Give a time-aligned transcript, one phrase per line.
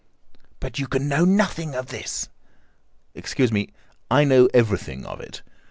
[0.59, 2.27] "But you can know nothing of this?"
[3.13, 3.69] "Excuse me,
[4.09, 5.43] I know everything of it.